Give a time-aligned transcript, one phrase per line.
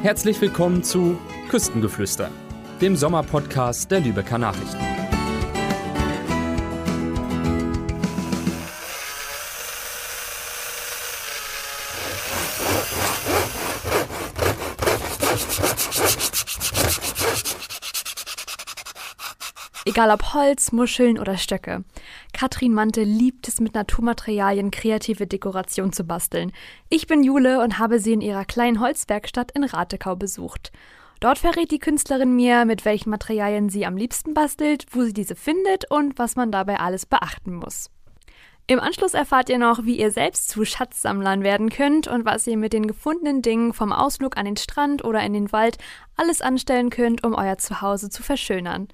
[0.00, 1.18] Herzlich willkommen zu
[1.50, 2.30] Küstengeflüster,
[2.80, 4.78] dem Sommerpodcast der Lübecker Nachrichten.
[19.84, 21.82] Egal ob Holz, Muscheln oder Stöcke.
[22.38, 26.52] Katrin Mante liebt es, mit Naturmaterialien kreative Dekoration zu basteln.
[26.88, 30.70] Ich bin Jule und habe sie in ihrer kleinen Holzwerkstatt in Ratekau besucht.
[31.18, 35.34] Dort verrät die Künstlerin mir, mit welchen Materialien sie am liebsten bastelt, wo sie diese
[35.34, 37.90] findet und was man dabei alles beachten muss.
[38.70, 42.58] Im Anschluss erfahrt ihr noch, wie ihr selbst zu Schatzsammlern werden könnt und was ihr
[42.58, 45.78] mit den gefundenen Dingen vom Ausflug an den Strand oder in den Wald
[46.16, 48.88] alles anstellen könnt, um euer Zuhause zu verschönern.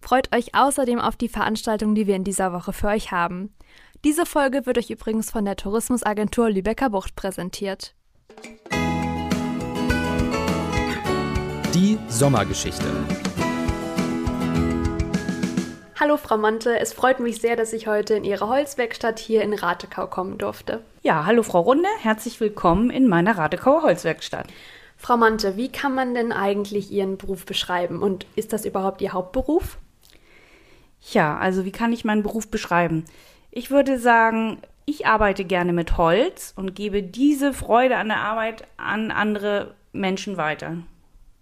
[0.00, 3.54] Freut euch außerdem auf die Veranstaltung, die wir in dieser Woche für euch haben.
[4.02, 7.94] Diese Folge wird euch übrigens von der Tourismusagentur Lübecker Bucht präsentiert.
[11.72, 13.29] Die Sommergeschichte.
[16.00, 19.52] Hallo Frau Mante, es freut mich sehr, dass ich heute in Ihre Holzwerkstatt hier in
[19.52, 20.82] Ratekau kommen durfte.
[21.02, 24.46] Ja, hallo Frau Runde, herzlich willkommen in meiner Ratekauer Holzwerkstatt.
[24.96, 29.12] Frau Mante, wie kann man denn eigentlich Ihren Beruf beschreiben und ist das überhaupt Ihr
[29.12, 29.76] Hauptberuf?
[31.12, 33.04] Ja, also wie kann ich meinen Beruf beschreiben?
[33.50, 38.66] Ich würde sagen, ich arbeite gerne mit Holz und gebe diese Freude an der Arbeit
[38.78, 40.78] an andere Menschen weiter.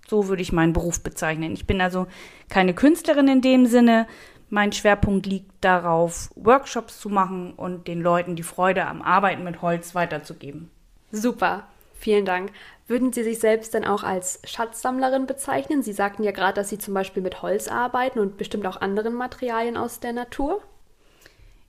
[0.08, 1.52] So würde ich meinen Beruf bezeichnen.
[1.52, 2.08] Ich bin also
[2.48, 4.08] keine Künstlerin in dem Sinne,
[4.50, 9.62] mein Schwerpunkt liegt darauf, Workshops zu machen und den Leuten die Freude am Arbeiten mit
[9.62, 10.70] Holz weiterzugeben.
[11.12, 12.52] Super, vielen Dank.
[12.86, 15.82] Würden Sie sich selbst denn auch als Schatzsammlerin bezeichnen?
[15.82, 19.14] Sie sagten ja gerade, dass Sie zum Beispiel mit Holz arbeiten und bestimmt auch anderen
[19.14, 20.62] Materialien aus der Natur.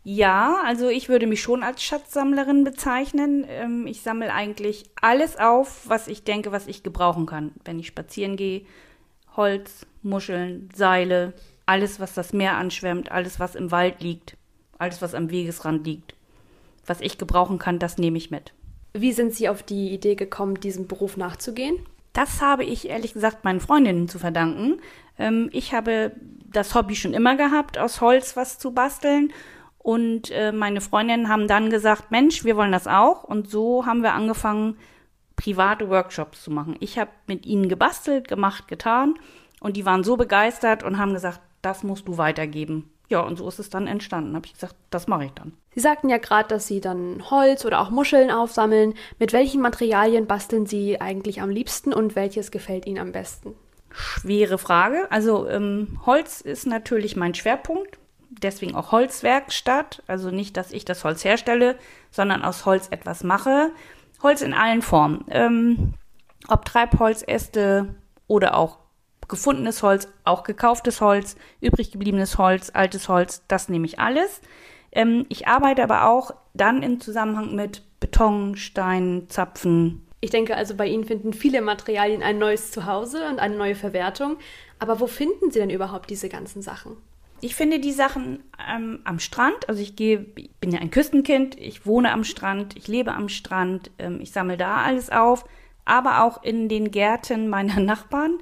[0.04, 3.46] Ja, also ich würde mich schon als Schatzsammlerin bezeichnen.
[3.50, 7.52] Ähm, ich sammle eigentlich alles auf, was ich denke, was ich gebrauchen kann.
[7.66, 8.66] Wenn ich spazieren gehe,
[9.36, 11.34] Holz, Muscheln, Seile,
[11.70, 14.36] alles, was das Meer anschwemmt, alles, was im Wald liegt,
[14.80, 16.16] alles, was am Wegesrand liegt.
[16.88, 18.54] Was ich gebrauchen kann, das nehme ich mit.
[18.94, 21.78] Wie sind Sie auf die Idee gekommen, diesem Beruf nachzugehen?
[22.12, 24.82] Das habe ich ehrlich gesagt meinen Freundinnen zu verdanken.
[25.20, 26.14] Ähm, ich habe
[26.48, 29.32] das Hobby schon immer gehabt, aus Holz was zu basteln.
[29.78, 33.24] Und äh, meine Freundinnen haben dann gesagt, Mensch, wir wollen das auch.
[33.24, 34.76] Und so haben wir angefangen,
[35.36, 36.78] private Workshops zu machen.
[36.80, 39.20] Ich habe mit ihnen gebastelt, gemacht, getan.
[39.60, 42.90] Und die waren so begeistert und haben gesagt, das musst du weitergeben.
[43.10, 44.36] Ja, und so ist es dann entstanden.
[44.36, 45.54] Habe ich gesagt, das mache ich dann.
[45.74, 48.94] Sie sagten ja gerade, dass Sie dann Holz oder auch Muscheln aufsammeln.
[49.18, 53.56] Mit welchen Materialien basteln Sie eigentlich am liebsten und welches gefällt Ihnen am besten?
[53.92, 55.08] Schwere Frage.
[55.12, 57.98] Also ähm, Holz ist natürlich mein Schwerpunkt.
[58.30, 60.04] Deswegen auch Holzwerkstatt.
[60.06, 61.78] Also nicht, dass ich das Holz herstelle,
[62.12, 63.72] sondern aus Holz etwas mache.
[64.22, 65.26] Holz in allen Formen.
[65.30, 65.94] Ähm,
[66.48, 67.96] ob Treibholzäste
[68.28, 68.78] oder auch
[69.30, 74.42] gefundenes Holz, auch gekauftes Holz, übrig gebliebenes Holz, altes Holz, das nehme ich alles.
[74.92, 80.06] Ähm, ich arbeite aber auch dann im Zusammenhang mit Beton, Stein, Zapfen.
[80.22, 84.38] Ich denke also, bei Ihnen finden viele Materialien ein neues Zuhause und eine neue Verwertung.
[84.80, 86.98] Aber wo finden Sie denn überhaupt diese ganzen Sachen?
[87.42, 89.70] Ich finde die Sachen ähm, am Strand.
[89.70, 93.30] Also ich gehe, ich bin ja ein Küstenkind, ich wohne am Strand, ich lebe am
[93.30, 95.46] Strand, ähm, ich sammle da alles auf,
[95.86, 98.40] aber auch in den Gärten meiner Nachbarn.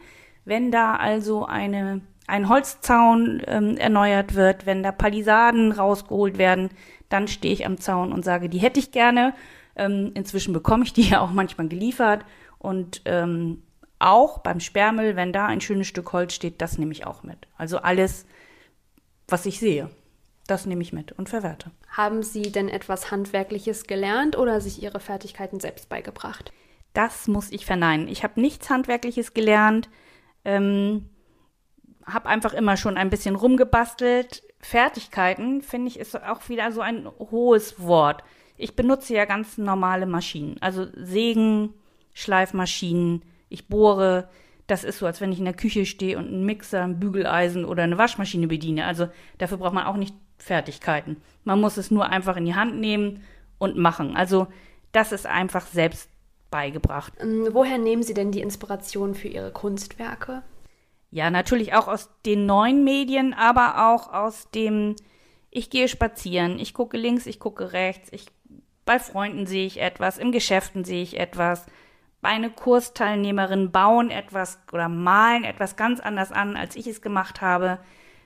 [0.48, 6.70] Wenn da also eine, ein Holzzaun ähm, erneuert wird, wenn da Palisaden rausgeholt werden,
[7.10, 9.34] dann stehe ich am Zaun und sage, die hätte ich gerne.
[9.76, 12.24] Ähm, inzwischen bekomme ich die ja auch manchmal geliefert.
[12.60, 13.62] Und ähm,
[14.00, 17.50] auch beim Sperrmüll, wenn da ein schönes Stück Holz steht, das nehme ich auch mit.
[17.58, 18.26] Also alles,
[19.28, 19.90] was ich sehe,
[20.48, 21.72] das nehme ich mit und verwerte.
[21.90, 26.54] Haben Sie denn etwas Handwerkliches gelernt oder sich Ihre Fertigkeiten selbst beigebracht?
[26.94, 28.08] Das muss ich verneinen.
[28.08, 29.90] Ich habe nichts Handwerkliches gelernt.
[30.48, 31.10] Ähm,
[32.06, 34.44] habe einfach immer schon ein bisschen rumgebastelt.
[34.60, 38.24] Fertigkeiten, finde ich, ist auch wieder so ein hohes Wort.
[38.56, 40.56] Ich benutze ja ganz normale Maschinen.
[40.62, 41.74] Also Sägen,
[42.14, 44.30] Schleifmaschinen, ich bohre.
[44.68, 47.66] Das ist so, als wenn ich in der Küche stehe und einen Mixer, ein Bügeleisen
[47.66, 48.86] oder eine Waschmaschine bediene.
[48.86, 51.18] Also dafür braucht man auch nicht Fertigkeiten.
[51.44, 53.22] Man muss es nur einfach in die Hand nehmen
[53.58, 54.16] und machen.
[54.16, 54.48] Also
[54.94, 56.10] das ist einfach selbst
[56.50, 57.14] beigebracht.
[57.20, 60.44] Ähm, woher nehmen Sie denn die Inspiration für Ihre Kunstwerke?
[61.10, 64.96] Ja, natürlich auch aus den neuen Medien, aber auch aus dem,
[65.50, 68.28] ich gehe spazieren, ich gucke links, ich gucke rechts, ich,
[68.86, 71.66] bei Freunden sehe ich etwas, im Geschäften sehe ich etwas,
[72.22, 77.80] meine Kursteilnehmerinnen bauen etwas oder malen etwas ganz anders an, als ich es gemacht habe,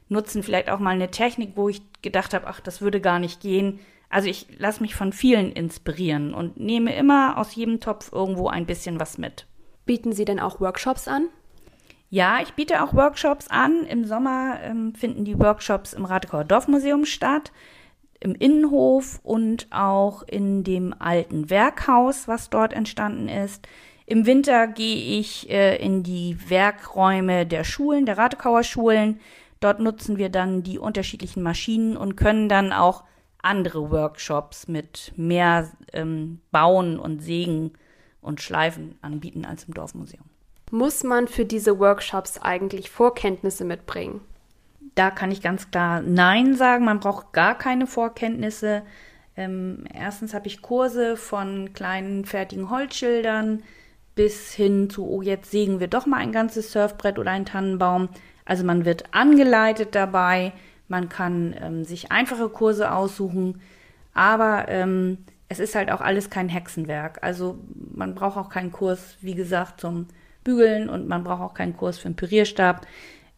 [0.08, 3.42] nutzen vielleicht auch mal eine Technik, wo ich gedacht habe, ach, das würde gar nicht
[3.42, 3.80] gehen.
[4.12, 8.66] Also ich lasse mich von vielen inspirieren und nehme immer aus jedem Topf irgendwo ein
[8.66, 9.48] bisschen was mit.
[9.86, 11.30] Bieten Sie denn auch Workshops an?
[12.10, 13.86] Ja, ich biete auch Workshops an.
[13.86, 17.54] Im Sommer ähm, finden die Workshops im Ratekauer Dorfmuseum statt,
[18.20, 23.66] im Innenhof und auch in dem alten Werkhaus, was dort entstanden ist.
[24.06, 29.22] Im Winter gehe ich äh, in die Werkräume der Schulen, der Ratekauer Schulen.
[29.62, 33.06] Dort nutzen wir dann die unterschiedlichen Maschinen und können dann auch
[33.42, 37.72] andere Workshops mit mehr ähm, Bauen und Sägen
[38.22, 40.24] und Schleifen anbieten als im Dorfmuseum.
[40.70, 44.22] Muss man für diese Workshops eigentlich Vorkenntnisse mitbringen?
[44.96, 46.86] Da kann ich ganz klar Nein sagen.
[46.86, 48.84] Man braucht gar keine Vorkenntnisse.
[49.36, 53.64] Ähm, erstens habe ich Kurse von kleinen fertigen Holzschildern
[54.16, 58.10] bis hin zu, oh, jetzt sägen wir doch mal ein ganzes Surfbrett oder einen Tannenbaum.
[58.46, 60.54] Also man wird angeleitet dabei.
[60.92, 63.62] Man kann ähm, sich einfache Kurse aussuchen.
[64.14, 67.20] Aber ähm, es ist halt auch alles kein Hexenwerk.
[67.22, 67.58] Also
[67.96, 70.08] man braucht auch keinen Kurs, wie gesagt, zum
[70.44, 72.86] Bügeln und man braucht auch keinen Kurs für einen Pürierstab.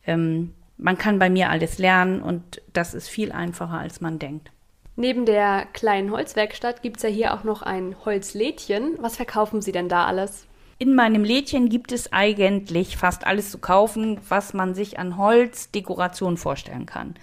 [0.08, 4.52] Ähm, man kann bei mir alles lernen und das ist viel einfacher, als man denkt.
[4.96, 8.96] Neben der kleinen Holzwerkstatt gibt es ja hier auch noch ein Holzlädchen.
[9.00, 10.48] Was verkaufen Sie denn da alles?
[10.84, 16.36] In meinem Lädchen gibt es eigentlich fast alles zu kaufen, was man sich an Holzdekoration
[16.36, 17.16] vorstellen kann.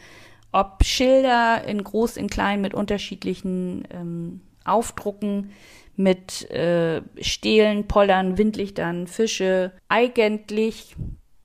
[0.51, 5.51] Ob Schilder in groß, in klein mit unterschiedlichen ähm, aufdrucken
[5.95, 9.73] mit äh, Stelen, Pollern, Windlichtern, Fische.
[9.91, 10.97] Eigentlich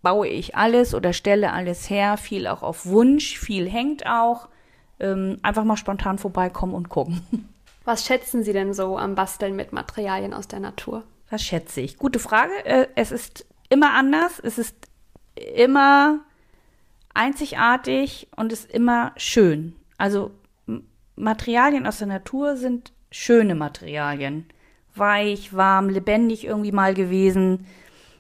[0.02, 4.48] baue ich alles oder stelle alles her, viel auch auf Wunsch, viel hängt auch.
[5.02, 7.50] Ähm, einfach mal spontan vorbeikommen und gucken.
[7.84, 11.04] Was schätzen Sie denn so am Basteln mit Materialien aus der Natur?
[11.30, 11.98] Was schätze ich?
[11.98, 12.54] Gute Frage.
[12.66, 14.76] Äh, es ist immer anders, es ist
[15.36, 16.20] immer
[17.14, 19.76] einzigartig und ist immer schön.
[19.98, 20.32] Also
[21.16, 24.46] Materialien aus der Natur sind schöne Materialien.
[24.94, 27.66] Weich, warm, lebendig irgendwie mal gewesen.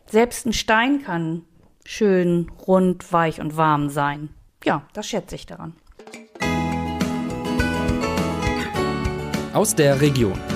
[0.07, 1.43] Selbst ein Stein kann
[1.85, 4.29] schön, rund, weich und warm sein.
[4.63, 5.73] Ja, das schätze ich daran.
[9.53, 10.54] Aus der Region.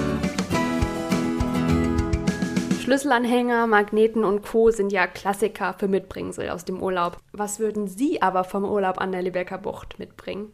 [2.89, 4.71] Schlüsselanhänger, Magneten und Co.
[4.71, 7.17] sind ja Klassiker für Mitbringsel aus dem Urlaub.
[7.33, 10.51] Was würden Sie aber vom Urlaub an der Lübecker Bucht mitbringen?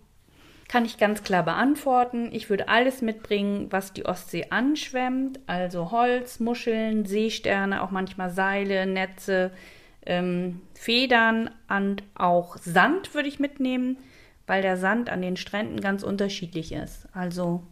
[0.67, 2.27] Kann ich ganz klar beantworten.
[2.33, 8.85] Ich würde alles mitbringen, was die Ostsee anschwemmt, also Holz, Muscheln, Seesterne, auch manchmal Seile,
[8.85, 9.51] Netze,
[10.05, 13.95] ähm, Federn und auch Sand würde ich mitnehmen,
[14.45, 17.07] weil der Sand an den Stränden ganz unterschiedlich ist.
[17.13, 17.63] Also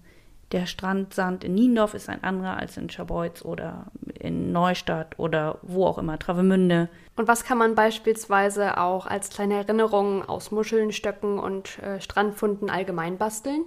[0.54, 3.88] der Strandsand in Niendorf ist ein anderer als in Scharbeutz oder
[4.20, 6.90] in Neustadt oder wo auch immer, Travemünde.
[7.16, 12.70] Und was kann man beispielsweise auch als kleine Erinnerung aus Muscheln, Stöcken und äh, Strandfunden
[12.70, 13.66] allgemein basteln?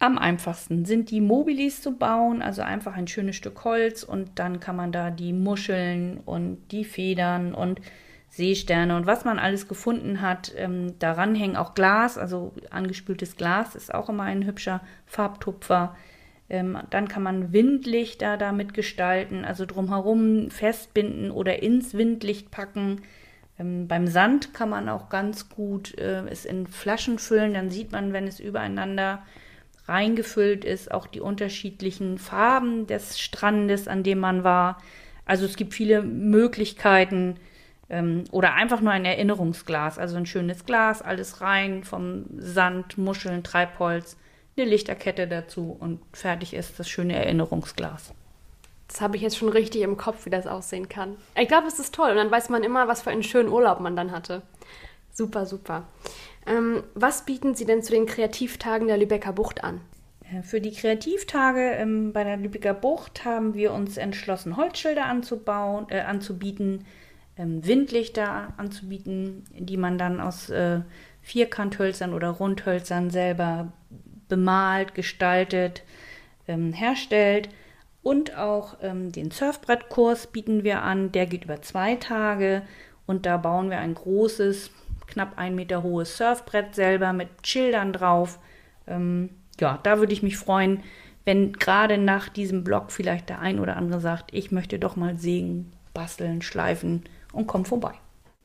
[0.00, 4.58] Am einfachsten sind die Mobilis zu bauen, also einfach ein schönes Stück Holz und dann
[4.58, 7.80] kann man da die Muscheln und die Federn und
[8.30, 10.52] Seesterne und was man alles gefunden hat.
[10.56, 15.96] Ähm, daran hängen auch Glas, also angespültes Glas ist auch immer ein hübscher Farbtupfer.
[16.48, 23.02] Ähm, dann kann man Windlichter damit gestalten, also drumherum festbinden oder ins Windlicht packen.
[23.58, 27.90] Ähm, beim Sand kann man auch ganz gut äh, es in Flaschen füllen, dann sieht
[27.90, 29.22] man, wenn es übereinander
[29.86, 34.80] reingefüllt ist, auch die unterschiedlichen Farben des Strandes, an dem man war.
[35.24, 37.36] Also es gibt viele Möglichkeiten,
[37.90, 43.42] ähm, oder einfach nur ein Erinnerungsglas, also ein schönes Glas, alles rein, vom Sand, Muscheln,
[43.42, 44.16] Treibholz,
[44.56, 48.12] eine Lichterkette dazu und fertig ist das schöne Erinnerungsglas.
[48.88, 51.16] Das habe ich jetzt schon richtig im Kopf, wie das aussehen kann.
[51.36, 53.80] Ich glaube, es ist toll und dann weiß man immer, was für einen schönen Urlaub
[53.80, 54.42] man dann hatte.
[55.12, 55.84] Super, super.
[56.46, 59.80] Ähm, was bieten Sie denn zu den Kreativtagen der Lübecker Bucht an?
[60.32, 65.86] Äh, für die Kreativtage ähm, bei der Lübecker Bucht haben wir uns entschlossen, Holzschilder anzubauen,
[65.90, 66.84] äh, anzubieten,
[67.40, 70.80] ähm, Windlichter anzubieten, die man dann aus äh,
[71.22, 73.72] Vierkanthölzern oder Rundhölzern selber
[74.28, 75.82] bemalt, gestaltet,
[76.46, 77.48] ähm, herstellt.
[78.02, 81.12] Und auch ähm, den Surfbrettkurs bieten wir an.
[81.12, 82.62] Der geht über zwei Tage
[83.06, 84.70] und da bauen wir ein großes,
[85.06, 88.38] knapp ein Meter hohes Surfbrett selber mit Schildern drauf.
[88.86, 90.82] Ähm, ja, da würde ich mich freuen,
[91.24, 95.18] wenn gerade nach diesem Blog vielleicht der ein oder andere sagt, ich möchte doch mal
[95.18, 97.94] sägen, basteln, schleifen und komm vorbei.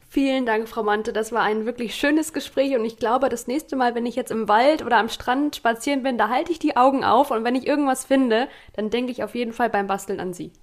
[0.07, 1.11] Vielen Dank, Frau Mante.
[1.11, 4.31] Das war ein wirklich schönes Gespräch und ich glaube, das nächste Mal, wenn ich jetzt
[4.31, 7.55] im Wald oder am Strand spazieren bin, da halte ich die Augen auf und wenn
[7.55, 10.53] ich irgendwas finde, dann denke ich auf jeden Fall beim Basteln an Sie.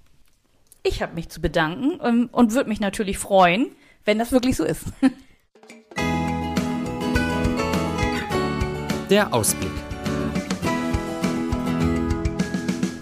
[0.81, 3.75] Ich habe mich zu bedanken ähm, und würde mich natürlich freuen,
[4.05, 4.85] wenn das wirklich so ist.
[9.09, 9.69] Der Ausblick.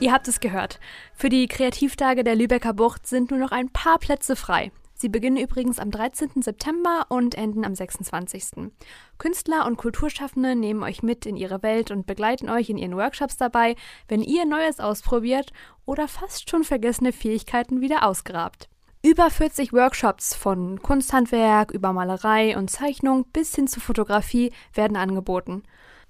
[0.02, 0.80] Ihr habt es gehört.
[1.14, 4.72] Für die Kreativtage der Lübecker Bucht sind nur noch ein paar Plätze frei.
[5.02, 6.44] Sie beginnen übrigens am 13.
[6.44, 8.70] September und enden am 26.
[9.18, 13.36] Künstler und Kulturschaffende nehmen euch mit in ihre Welt und begleiten euch in ihren Workshops
[13.36, 13.76] dabei,
[14.08, 15.54] wenn ihr Neues ausprobiert
[15.86, 18.70] oder fast schon vergessene Fähigkeiten wieder ausgrabt.
[19.02, 25.64] Über 40 Workshops von Kunsthandwerk über Malerei und Zeichnung bis hin zu Fotografie werden angeboten.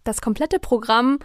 [0.04, 1.20] Das komplette Programm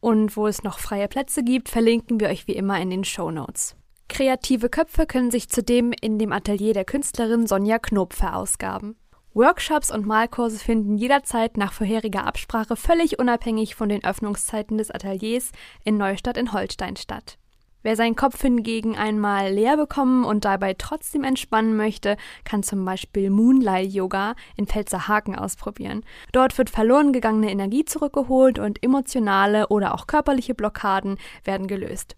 [0.00, 3.30] und wo es noch freie Plätze gibt, verlinken wir euch wie immer in den Show
[3.30, 3.76] Notes.
[4.12, 8.94] Kreative Köpfe können sich zudem in dem Atelier der Künstlerin Sonja Knob verausgaben.
[9.32, 15.50] Workshops und Malkurse finden jederzeit nach vorheriger Absprache völlig unabhängig von den Öffnungszeiten des Ateliers
[15.82, 17.38] in Neustadt in Holstein statt.
[17.82, 23.30] Wer seinen Kopf hingegen einmal leer bekommen und dabei trotzdem entspannen möchte, kann zum Beispiel
[23.30, 26.04] Moonlight Yoga in Pfälzerhaken ausprobieren.
[26.32, 32.14] Dort wird verloren gegangene Energie zurückgeholt und emotionale oder auch körperliche Blockaden werden gelöst.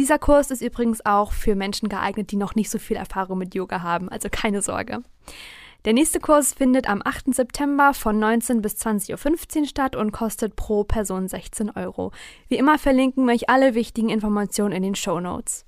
[0.00, 3.54] Dieser Kurs ist übrigens auch für Menschen geeignet, die noch nicht so viel Erfahrung mit
[3.54, 5.02] Yoga haben, also keine Sorge.
[5.84, 7.34] Der nächste Kurs findet am 8.
[7.34, 12.12] September von 19 bis 20.15 Uhr statt und kostet pro Person 16 Euro.
[12.48, 15.66] Wie immer verlinken wir euch alle wichtigen Informationen in den Show Notes.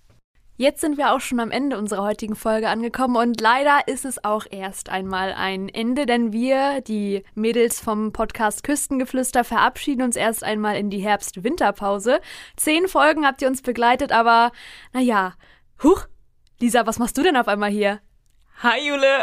[0.63, 4.23] Jetzt sind wir auch schon am Ende unserer heutigen Folge angekommen und leider ist es
[4.23, 10.45] auch erst einmal ein Ende, denn wir, die Mädels vom Podcast Küstengeflüster, verabschieden uns erst
[10.45, 12.21] einmal in die Herbst-Winterpause.
[12.57, 14.53] Zehn Folgen habt ihr uns begleitet, aber
[14.93, 15.35] naja,
[15.83, 16.07] huch,
[16.61, 17.99] Lisa, was machst du denn auf einmal hier?
[18.63, 19.19] Hi Jule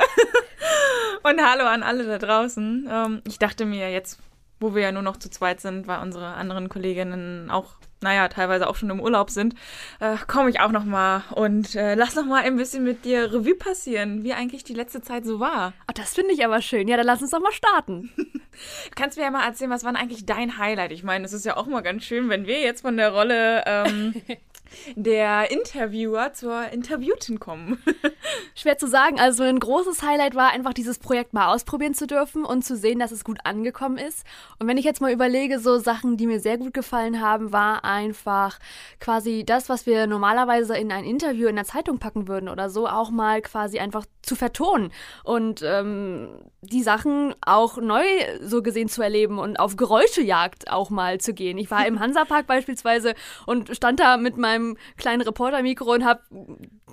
[1.23, 2.85] und hallo an alle da draußen.
[2.91, 4.19] Ähm, ich dachte mir jetzt,
[4.59, 8.67] wo wir ja nur noch zu zweit sind, weil unsere anderen Kolleginnen auch, naja, teilweise
[8.67, 9.55] auch schon im Urlaub sind,
[9.99, 13.33] äh, komme ich auch noch mal und äh, lass noch mal ein bisschen mit dir
[13.33, 15.73] Revue passieren, wie eigentlich die letzte Zeit so war.
[15.89, 16.87] Oh, das finde ich aber schön.
[16.87, 18.11] Ja, dann lass uns doch mal starten.
[18.95, 20.91] Kannst du mir ja mal erzählen, was war denn eigentlich dein Highlight?
[20.91, 23.63] Ich meine, es ist ja auch mal ganz schön, wenn wir jetzt von der Rolle
[23.65, 24.13] ähm,
[24.95, 27.81] der Interviewer zur Interviewten kommen.
[28.55, 29.19] Schwer zu sagen.
[29.19, 32.99] Also ein großes Highlight war einfach dieses Projekt mal ausprobieren zu dürfen und zu sehen,
[32.99, 34.25] dass es gut angekommen ist.
[34.59, 37.83] Und wenn ich jetzt mal überlege, so Sachen, die mir sehr gut gefallen haben, war
[37.83, 38.59] einfach
[38.99, 42.87] quasi das, was wir normalerweise in ein Interview in der Zeitung packen würden oder so,
[42.87, 44.91] auch mal quasi einfach zu vertonen
[45.23, 46.29] und ähm,
[46.61, 48.03] die Sachen auch neu
[48.41, 51.57] so gesehen zu erleben und auf Geräuschejagd auch mal zu gehen.
[51.57, 56.21] Ich war im Hansapark beispielsweise und stand da mit meinem meinem kleinen Reportermikro und habe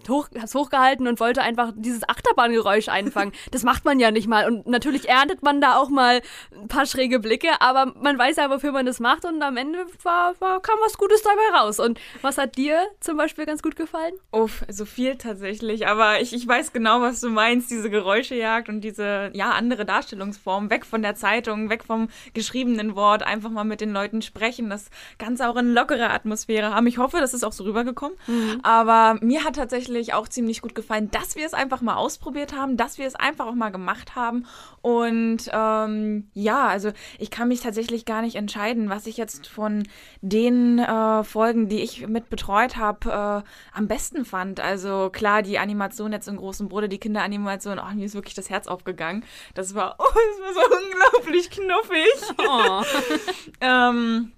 [0.08, 3.32] hoch, hab's hochgehalten und wollte einfach dieses Achterbahngeräusch einfangen.
[3.50, 4.46] Das macht man ja nicht mal.
[4.46, 6.20] Und natürlich erntet man da auch mal
[6.52, 9.86] ein paar schräge Blicke, aber man weiß ja, wofür man das macht und am Ende
[10.02, 11.80] war, war, kam was Gutes dabei raus.
[11.80, 14.12] Und was hat dir zum Beispiel ganz gut gefallen?
[14.32, 15.86] Uff, so viel tatsächlich.
[15.86, 17.70] Aber ich, ich weiß genau, was du meinst.
[17.70, 20.70] Diese Geräuschejagd und diese, ja, andere Darstellungsform.
[20.70, 23.22] Weg von der Zeitung, weg vom geschriebenen Wort.
[23.22, 24.68] Einfach mal mit den Leuten sprechen.
[24.68, 26.86] Das Ganze auch in lockere Atmosphäre haben.
[26.86, 28.16] Ich hoffe, das ist auch so rübergekommen.
[28.26, 28.60] Mhm.
[28.62, 32.76] Aber mir hat tatsächlich auch ziemlich gut gefallen, dass wir es einfach mal ausprobiert haben,
[32.76, 34.46] dass wir es einfach auch mal gemacht haben.
[34.82, 39.82] Und ähm, ja, also ich kann mich tatsächlich gar nicht entscheiden, was ich jetzt von
[40.20, 44.60] den äh, Folgen, die ich mit betreut habe, äh, am besten fand.
[44.60, 48.50] Also klar, die Animation jetzt im großen Bruder, die Kinderanimation, oh, mir ist wirklich das
[48.50, 49.24] Herz aufgegangen.
[49.54, 50.04] Das war, oh,
[50.44, 52.34] das war so unglaublich knuffig.
[52.38, 52.82] Oh.
[53.60, 54.32] ähm,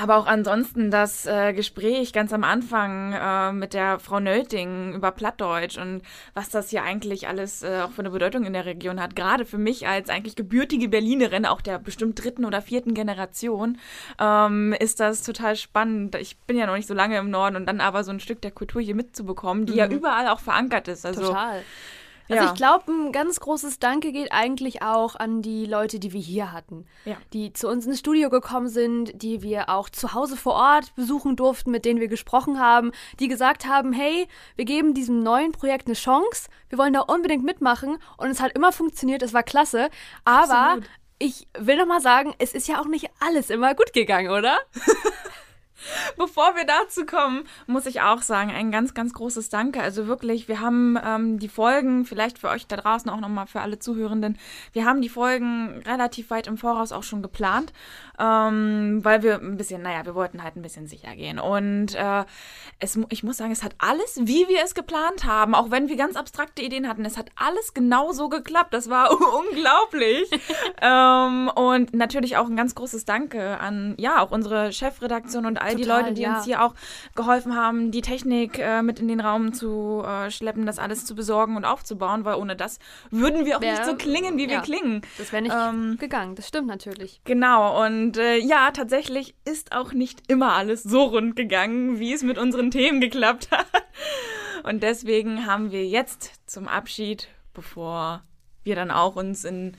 [0.00, 5.10] aber auch ansonsten das äh, Gespräch ganz am Anfang äh, mit der Frau Nöting über
[5.12, 6.02] Plattdeutsch und
[6.34, 9.16] was das hier eigentlich alles äh, auch für eine Bedeutung in der Region hat.
[9.16, 13.78] Gerade für mich als eigentlich gebürtige Berlinerin, auch der bestimmt dritten oder vierten Generation,
[14.20, 16.14] ähm, ist das total spannend.
[16.16, 18.42] Ich bin ja noch nicht so lange im Norden und dann aber so ein Stück
[18.42, 19.78] der Kultur hier mitzubekommen, die mhm.
[19.78, 21.06] ja überall auch verankert ist.
[21.06, 21.62] Also, total.
[22.28, 22.50] Also ja.
[22.50, 26.52] ich glaube, ein ganz großes Danke geht eigentlich auch an die Leute, die wir hier
[26.52, 26.86] hatten.
[27.04, 27.16] Ja.
[27.32, 31.36] Die zu uns ins Studio gekommen sind, die wir auch zu Hause vor Ort besuchen
[31.36, 34.26] durften, mit denen wir gesprochen haben, die gesagt haben, hey,
[34.56, 38.52] wir geben diesem neuen Projekt eine Chance, wir wollen da unbedingt mitmachen und es hat
[38.52, 39.90] immer funktioniert, es war klasse,
[40.24, 40.84] aber Absolut.
[41.18, 44.58] ich will noch mal sagen, es ist ja auch nicht alles immer gut gegangen, oder?
[46.16, 49.80] Bevor wir dazu kommen, muss ich auch sagen, ein ganz, ganz großes Danke.
[49.80, 53.60] Also wirklich, wir haben ähm, die Folgen, vielleicht für euch da draußen auch nochmal für
[53.60, 54.38] alle Zuhörenden,
[54.72, 57.72] wir haben die Folgen relativ weit im Voraus auch schon geplant,
[58.18, 61.38] ähm, weil wir ein bisschen, naja, wir wollten halt ein bisschen sicher gehen.
[61.38, 62.24] Und äh,
[62.78, 65.96] es, ich muss sagen, es hat alles, wie wir es geplant haben, auch wenn wir
[65.96, 68.72] ganz abstrakte Ideen hatten, es hat alles genau so geklappt.
[68.74, 69.10] Das war
[69.50, 70.30] unglaublich.
[70.80, 75.73] ähm, und natürlich auch ein ganz großes Danke an, ja, auch unsere Chefredaktion und all
[75.74, 76.36] all die Total, Leute, die ja.
[76.36, 76.74] uns hier auch
[77.14, 81.14] geholfen haben, die Technik äh, mit in den Raum zu äh, schleppen, das alles zu
[81.14, 82.78] besorgen und aufzubauen, weil ohne das
[83.10, 84.60] würden wir auch Wär- nicht so klingen, wie wir ja.
[84.60, 85.02] klingen.
[85.18, 87.20] Das wäre nicht Ähm, gegangen, das stimmt natürlich.
[87.24, 92.22] Genau, und äh, ja, tatsächlich ist auch nicht immer alles so rund gegangen, wie es
[92.22, 93.66] mit unseren Themen geklappt hat.
[94.64, 98.22] Und deswegen haben wir jetzt zum Abschied, bevor
[98.62, 99.76] wir dann auch uns in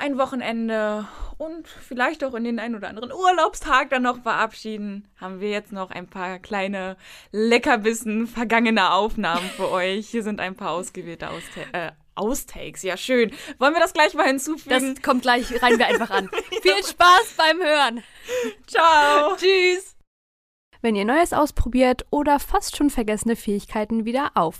[0.00, 1.06] ein Wochenende
[1.38, 5.72] und vielleicht auch in den ein oder anderen Urlaubstag dann noch verabschieden, haben wir jetzt
[5.72, 6.96] noch ein paar kleine
[7.32, 10.08] Leckerbissen vergangener Aufnahmen für euch.
[10.08, 12.82] Hier sind ein paar ausgewählte Austa äh, Austakes.
[12.82, 13.32] Ja, schön.
[13.58, 14.94] Wollen wir das gleich mal hinzufügen?
[14.94, 16.28] Das kommt gleich, rein wir einfach an.
[16.62, 18.02] Viel Spaß beim Hören.
[18.66, 19.36] Ciao.
[19.36, 19.96] Tschüss.
[20.82, 24.58] Wenn ihr Neues ausprobiert oder fast schon vergessene Fähigkeiten wieder auf,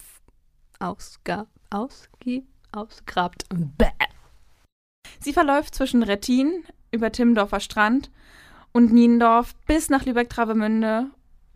[0.78, 3.44] ausga, ausgie, ausgrabt.
[3.50, 4.10] Bäh.
[5.21, 8.11] Sie verläuft zwischen Rettin über Timmendorfer Strand
[8.73, 11.11] und Niendorf bis nach Lübeck-Travemünde.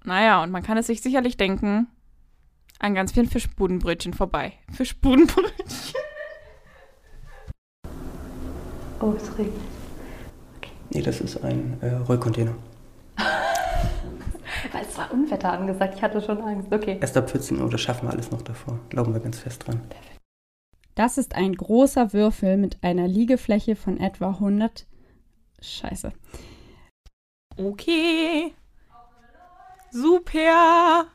[0.04, 1.86] Naja, und man kann es sich sicherlich denken,
[2.78, 4.52] an ganz vielen Fischbudenbrötchen vorbei.
[4.70, 5.94] Fischbudenbrötchen.
[9.00, 9.54] Oh, es regnet.
[10.90, 12.54] Nee, das ist ein äh, Rollcontainer.
[14.72, 16.72] Weil es war Unwetter angesagt, ich hatte schon Angst.
[16.72, 16.98] Okay.
[17.00, 18.78] Erst ab 14 Uhr, das schaffen wir alles noch davor.
[18.90, 19.80] Glauben wir ganz fest dran.
[20.94, 24.86] Das ist ein großer Würfel mit einer Liegefläche von etwa 100.
[25.60, 26.12] Scheiße.
[27.56, 28.54] Okay.
[29.90, 31.06] Super.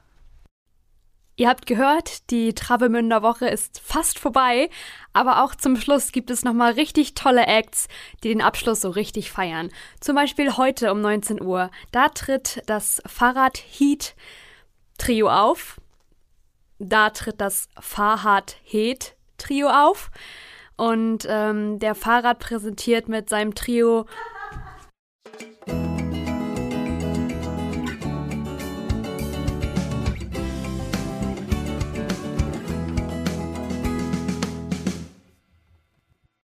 [1.39, 4.69] Ihr habt gehört, die Travemünder Woche ist fast vorbei,
[5.13, 7.88] aber auch zum Schluss gibt es nochmal richtig tolle Acts,
[8.24, 9.69] die den Abschluss so richtig feiern.
[10.01, 11.71] Zum Beispiel heute um 19 Uhr.
[11.93, 14.15] Da tritt das Fahrrad Heat
[14.98, 15.79] Trio auf.
[16.77, 20.12] Da tritt das Fahrrad Heat Trio auf.
[20.77, 24.05] Und ähm, der Fahrrad präsentiert mit seinem Trio